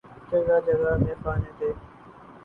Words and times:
جگہ 0.29 0.57
جگہ 0.65 0.91
میخانے 1.03 1.51
تھے۔ 1.57 1.69